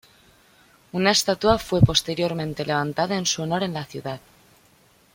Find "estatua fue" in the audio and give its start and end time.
1.11-1.79